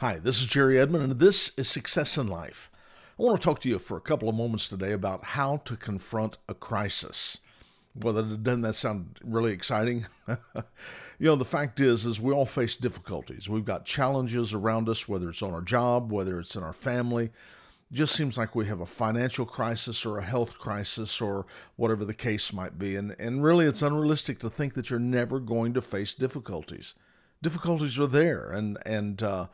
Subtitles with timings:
[0.00, 2.70] Hi, this is Jerry Edmond, and this is Success in Life.
[3.18, 5.74] I want to talk to you for a couple of moments today about how to
[5.74, 7.38] confront a crisis.
[7.98, 10.04] Well, doesn't that sound really exciting?
[10.28, 10.36] you
[11.18, 13.48] know, the fact is, is we all face difficulties.
[13.48, 17.24] We've got challenges around us, whether it's on our job, whether it's in our family.
[17.90, 22.04] It just seems like we have a financial crisis or a health crisis or whatever
[22.04, 22.96] the case might be.
[22.96, 26.92] And, and really, it's unrealistic to think that you're never going to face difficulties.
[27.40, 29.46] Difficulties are there, and and uh,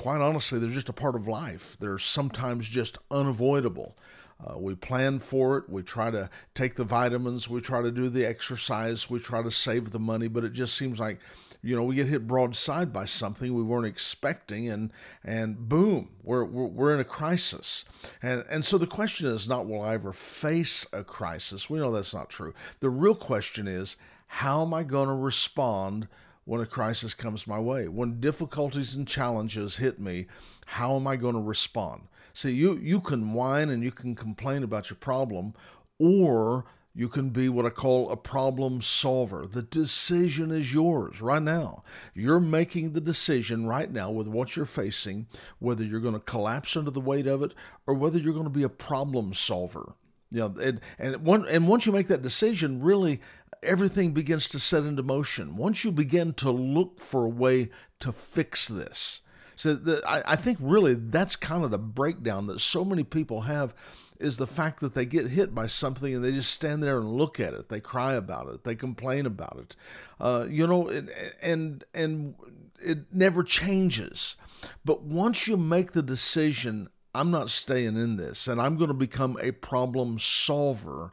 [0.00, 1.76] quite honestly, they're just a part of life.
[1.78, 3.98] They're sometimes just unavoidable.
[4.42, 5.68] Uh, we plan for it.
[5.68, 7.50] We try to take the vitamins.
[7.50, 9.10] We try to do the exercise.
[9.10, 11.20] We try to save the money, but it just seems like,
[11.60, 14.90] you know, we get hit broadside by something we weren't expecting, and
[15.22, 17.84] and boom, we're we're, we're in a crisis.
[18.22, 21.68] And and so the question is not will I ever face a crisis?
[21.68, 22.54] We know that's not true.
[22.80, 26.08] The real question is how am I going to respond
[26.50, 27.86] when a crisis comes my way.
[27.86, 30.26] When difficulties and challenges hit me,
[30.66, 32.08] how am I going to respond?
[32.32, 35.54] See, you, you can whine and you can complain about your problem,
[36.00, 39.46] or you can be what I call a problem solver.
[39.46, 41.84] The decision is yours right now.
[42.14, 45.28] You're making the decision right now with what you're facing,
[45.60, 47.54] whether you're going to collapse under the weight of it
[47.86, 49.94] or whether you're going to be a problem solver.
[50.30, 53.20] You know, and and one and once you make that decision, really
[53.62, 55.56] everything begins to set into motion.
[55.56, 59.20] Once you begin to look for a way to fix this.
[59.56, 63.42] So the, I, I think really that's kind of the breakdown that so many people
[63.42, 63.74] have
[64.18, 67.12] is the fact that they get hit by something and they just stand there and
[67.12, 67.68] look at it.
[67.68, 68.64] They cry about it.
[68.64, 69.76] They complain about it.
[70.20, 71.10] Uh, you know, and,
[71.42, 72.34] and and
[72.80, 74.36] it never changes.
[74.84, 78.94] But once you make the decision, I'm not staying in this, and I'm going to
[78.94, 81.12] become a problem solver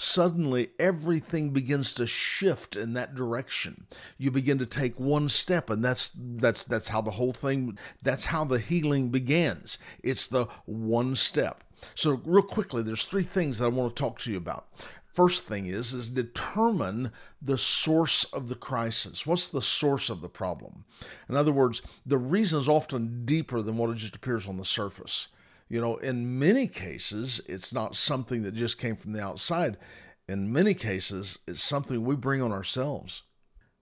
[0.00, 3.86] suddenly everything begins to shift in that direction.
[4.16, 7.78] You begin to take one step, and that's that's that's how the whole thing.
[8.02, 9.78] That's how the healing begins.
[10.02, 11.62] It's the one step.
[11.94, 14.68] So real quickly, there's three things that I want to talk to you about.
[15.12, 17.12] First thing is is determine
[17.42, 19.26] the source of the crisis.
[19.26, 20.84] What's the source of the problem?
[21.28, 24.64] In other words, the reason is often deeper than what it just appears on the
[24.64, 25.28] surface.
[25.70, 29.78] You know, in many cases, it's not something that just came from the outside.
[30.28, 33.22] In many cases, it's something we bring on ourselves.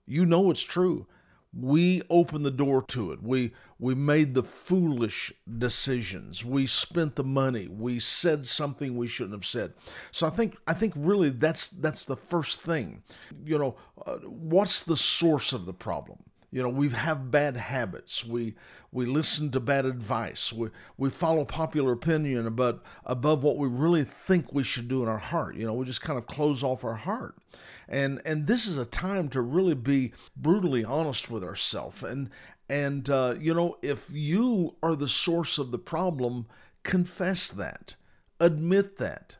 [0.06, 1.06] You know it's true.
[1.50, 3.22] We opened the door to it.
[3.22, 6.44] We we made the foolish decisions.
[6.44, 7.69] We spent the money.
[7.69, 9.72] We said something we shouldn't have said.
[10.10, 13.03] So I think I think really that's that's the first thing.
[13.44, 13.76] You know,
[14.06, 16.19] uh, what's the source of the problem?
[16.50, 18.25] You know, we have bad habits.
[18.25, 18.54] We
[18.91, 20.53] we listen to bad advice.
[20.53, 25.08] We we follow popular opinion about above what we really think we should do in
[25.08, 25.56] our heart.
[25.56, 27.37] You know, we just kind of close off our heart.
[27.87, 32.03] And and this is a time to really be brutally honest with ourselves.
[32.03, 32.31] And
[32.70, 36.47] and uh, you know, if you are the source of the problem,
[36.82, 37.97] confess that.
[38.41, 39.37] Admit that.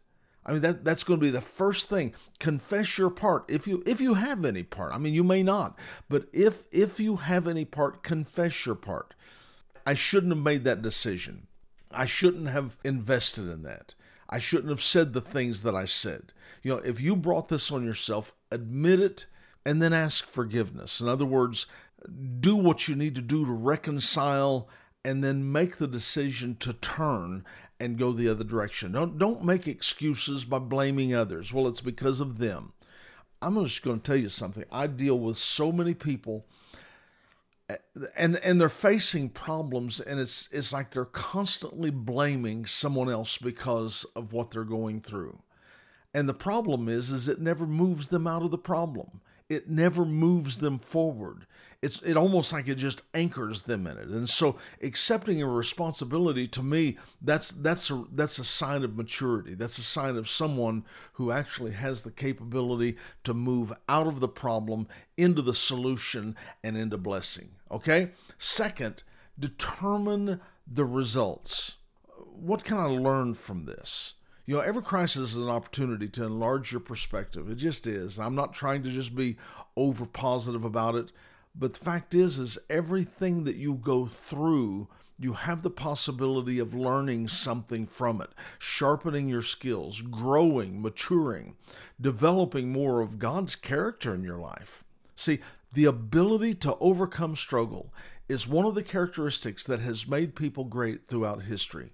[0.48, 2.14] I mean that that's going to be the first thing.
[2.41, 4.94] Confess your part if you if you have any part.
[4.94, 5.78] I mean you may not,
[6.09, 9.12] but if if you have any part, confess your part.
[9.86, 11.48] I shouldn't have made that decision.
[11.91, 13.94] I shouldn't have invested in that.
[14.31, 16.32] I shouldn't have said the things that I said.
[16.62, 19.26] You know, if you brought this on yourself, admit it
[19.66, 21.00] and then ask forgiveness.
[21.00, 21.66] In other words,
[22.41, 24.69] do what you need to do to reconcile
[25.04, 27.44] and then make the decision to turn
[27.81, 28.93] and go the other direction.
[28.93, 31.53] Don't don't make excuses by blaming others.
[31.53, 32.72] Well, it's because of them.
[33.41, 34.65] I'm just going to tell you something.
[34.72, 36.44] I deal with so many people
[37.69, 37.77] eh,
[38.16, 44.05] and and they're facing problems and it's it's like they're constantly blaming someone else because
[44.16, 45.39] of what they're going through.
[46.12, 49.21] And the problem is is it never moves them out of the problem.
[49.48, 51.47] It never moves them forward
[51.81, 54.09] it's it almost like it just anchors them in it.
[54.09, 59.54] And so accepting a responsibility to me, that's that's a that's a sign of maturity.
[59.54, 64.28] That's a sign of someone who actually has the capability to move out of the
[64.28, 66.34] problem into the solution
[66.65, 67.50] and into blessing.
[67.70, 68.10] Okay?
[68.38, 69.04] Second,
[69.38, 71.77] determine the results.
[72.34, 74.15] What can I learn from this?
[74.48, 77.50] You know, every crisis is an opportunity to enlarge your perspective.
[77.50, 78.18] It just is.
[78.18, 79.36] I'm not trying to just be
[79.77, 81.12] over positive about it.
[81.54, 86.72] But the fact is, is everything that you go through, you have the possibility of
[86.72, 91.54] learning something from it, sharpening your skills, growing, maturing,
[92.00, 94.83] developing more of God's character in your life.
[95.15, 95.41] See,
[95.74, 97.92] the ability to overcome struggle
[98.30, 101.91] is one of the characteristics that has made people great throughout history.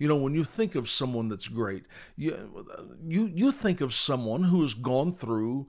[0.00, 1.84] You know, when you think of someone that's great,
[2.16, 2.66] you,
[3.06, 5.66] you, you think of someone who has gone through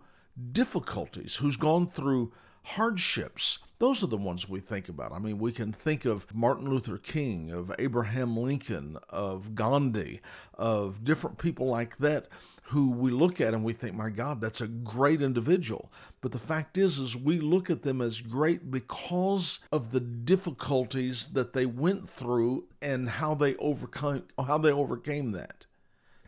[0.54, 2.32] difficulties, who's gone through
[2.64, 3.60] hardships.
[3.80, 5.12] Those are the ones we think about.
[5.12, 10.22] I mean, we can think of Martin Luther King, of Abraham Lincoln, of Gandhi,
[10.54, 12.28] of different people like that
[12.72, 15.92] who we look at and we think, my God, that's a great individual.
[16.22, 21.30] But the fact is, is we look at them as great because of the difficulties
[21.30, 25.61] that they went through and how they overcome how they overcame that.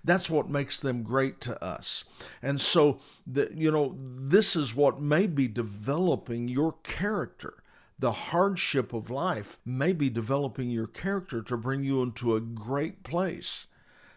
[0.03, 2.03] That's what makes them great to us.
[2.41, 7.63] And so, the, you know, this is what may be developing your character.
[7.99, 13.03] The hardship of life may be developing your character to bring you into a great
[13.03, 13.67] place.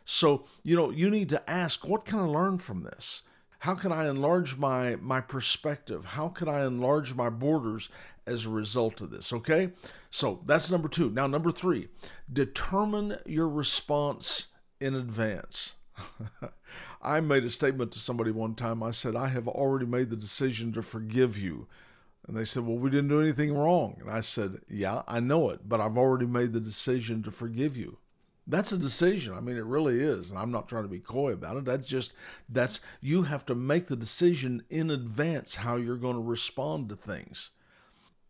[0.05, 3.23] So, you know, you need to ask, what can I learn from this?
[3.61, 6.05] How can I enlarge my my perspective?
[6.05, 7.88] How can I enlarge my borders
[8.27, 9.33] as a result of this?
[9.33, 9.71] Okay?
[10.11, 11.11] So, that's number 2.
[11.11, 11.88] Now, number 3,
[12.33, 14.47] determine your response
[14.81, 15.75] in advance.
[17.03, 18.83] I made a statement to somebody one time.
[18.83, 21.67] I said, I have already made the decision to forgive you.
[22.27, 23.99] And they said, Well, we didn't do anything wrong.
[24.01, 27.77] And I said, Yeah, I know it, but I've already made the decision to forgive
[27.77, 27.99] you.
[28.49, 29.35] That's a decision.
[29.35, 30.31] I mean, it really is.
[30.31, 31.65] And I'm not trying to be coy about it.
[31.65, 32.13] That's just,
[32.49, 36.97] that's, you have to make the decision in advance how you're going to respond to
[36.97, 37.51] things.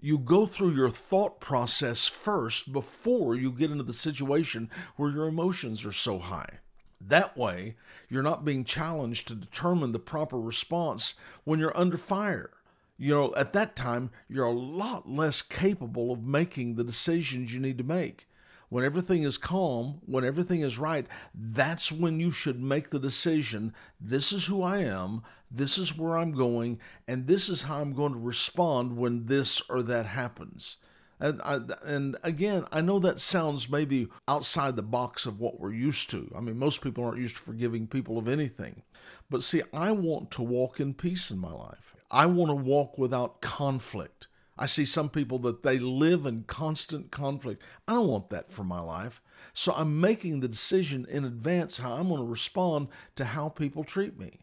[0.00, 5.26] You go through your thought process first before you get into the situation where your
[5.26, 6.60] emotions are so high.
[7.08, 7.76] That way,
[8.08, 11.14] you're not being challenged to determine the proper response
[11.44, 12.50] when you're under fire.
[12.98, 17.60] You know, at that time, you're a lot less capable of making the decisions you
[17.60, 18.26] need to make.
[18.68, 23.72] When everything is calm, when everything is right, that's when you should make the decision
[24.00, 27.92] this is who I am, this is where I'm going, and this is how I'm
[27.92, 30.78] going to respond when this or that happens.
[31.18, 35.72] And, I, and again, I know that sounds maybe outside the box of what we're
[35.72, 36.30] used to.
[36.36, 38.82] I mean, most people aren't used to forgiving people of anything.
[39.30, 41.94] But see, I want to walk in peace in my life.
[42.10, 44.28] I want to walk without conflict.
[44.58, 47.62] I see some people that they live in constant conflict.
[47.88, 49.22] I don't want that for my life.
[49.52, 53.84] So I'm making the decision in advance how I'm going to respond to how people
[53.84, 54.40] treat me.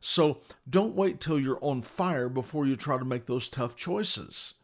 [0.00, 4.54] So don't wait till you're on fire before you try to make those tough choices.